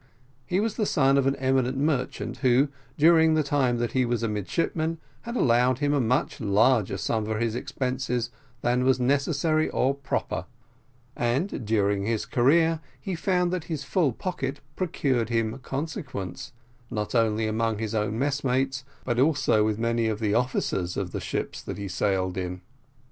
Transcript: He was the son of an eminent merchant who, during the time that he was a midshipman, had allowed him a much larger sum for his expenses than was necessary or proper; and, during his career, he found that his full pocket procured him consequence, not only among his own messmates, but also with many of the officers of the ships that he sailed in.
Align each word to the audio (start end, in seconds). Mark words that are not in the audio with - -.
He 0.47 0.59
was 0.59 0.77
the 0.77 0.87
son 0.87 1.15
of 1.19 1.27
an 1.27 1.35
eminent 1.35 1.77
merchant 1.77 2.37
who, 2.37 2.69
during 2.97 3.35
the 3.35 3.43
time 3.43 3.77
that 3.77 3.91
he 3.91 4.03
was 4.03 4.23
a 4.23 4.27
midshipman, 4.27 4.97
had 5.21 5.35
allowed 5.35 5.77
him 5.77 5.93
a 5.93 6.01
much 6.01 6.39
larger 6.41 6.97
sum 6.97 7.23
for 7.23 7.37
his 7.37 7.53
expenses 7.53 8.31
than 8.63 8.83
was 8.83 8.99
necessary 8.99 9.69
or 9.69 9.93
proper; 9.93 10.45
and, 11.15 11.67
during 11.67 12.03
his 12.07 12.25
career, 12.25 12.79
he 12.99 13.13
found 13.13 13.53
that 13.53 13.65
his 13.65 13.83
full 13.83 14.11
pocket 14.11 14.59
procured 14.75 15.29
him 15.29 15.59
consequence, 15.59 16.51
not 16.89 17.13
only 17.13 17.45
among 17.45 17.77
his 17.77 17.93
own 17.93 18.17
messmates, 18.17 18.83
but 19.05 19.19
also 19.19 19.63
with 19.63 19.77
many 19.77 20.07
of 20.07 20.19
the 20.19 20.33
officers 20.33 20.97
of 20.97 21.11
the 21.11 21.21
ships 21.21 21.61
that 21.61 21.77
he 21.77 21.87
sailed 21.87 22.37
in. 22.39 22.61